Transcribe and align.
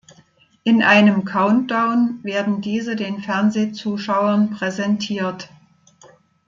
In 0.63 0.81
einem 0.81 1.25
Countdown 1.25 2.21
werden 2.23 2.59
diese 2.61 2.95
den 2.95 3.19
Fernsehzuschauern 3.21 4.49
präsentiert. 4.49 5.49